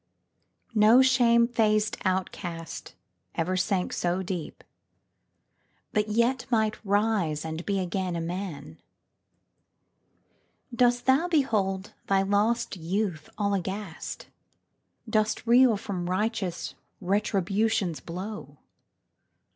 No 0.73 1.03
shame 1.03 1.47
faced 1.47 1.95
outcast 2.05 2.95
ever 3.35 3.55
sank 3.55 3.93
so 3.93 4.23
deep, 4.23 4.63
But 5.93 6.07
yet 6.09 6.47
might 6.49 6.83
rise 6.83 7.45
and 7.45 7.63
be 7.67 7.77
again 7.79 8.15
a 8.15 8.19
man! 8.19 8.79
Dost 10.75 11.05
thou 11.05 11.27
behold 11.27 11.93
thy 12.07 12.23
lost 12.23 12.75
youth 12.75 13.29
all 13.37 13.53
aghast? 13.53 14.25
Dost 15.07 15.45
reel 15.45 15.77
from 15.77 16.09
righteous 16.09 16.73
Retribution's 16.99 17.99
blow? 17.99 18.57